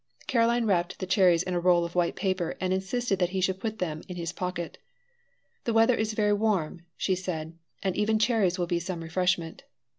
[0.25, 3.59] Caroline wrapped the cherries in a roll of white paper and insisted that he should
[3.59, 4.79] put them in his pocket.
[5.65, 9.61] "The weather is very warm," said she, "and even cherries will be some refreshment."